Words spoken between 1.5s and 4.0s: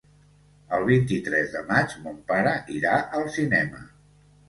de maig mon pare irà al cinema.